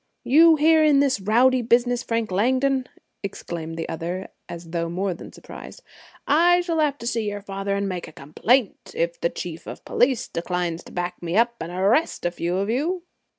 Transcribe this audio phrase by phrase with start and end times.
[0.23, 2.87] You here in this rowdy business, Frank Langdon!"
[3.21, 5.83] exclaimed the other, as though more than surprised.
[6.25, 10.27] "I shall have to see your father and make complaint, if the Chief of Police
[10.27, 13.03] declines to back me up and arrest a few of you."